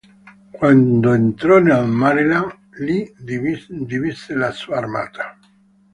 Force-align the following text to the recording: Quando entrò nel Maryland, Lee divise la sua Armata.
Quando 0.57 1.13
entrò 1.13 1.59
nel 1.59 1.85
Maryland, 1.87 2.57
Lee 2.85 3.13
divise 3.19 4.33
la 4.33 4.49
sua 4.51 4.77
Armata. 4.77 5.37